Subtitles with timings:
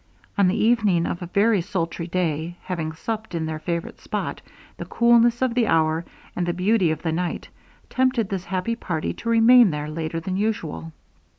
[0.35, 4.41] On the evening of a very sultry day, having supped in their favorite spot,
[4.77, 6.03] the coolness of the hour,
[6.35, 7.49] and the beauty of the night,
[7.87, 10.91] tempted this happy party to remain there later than usual.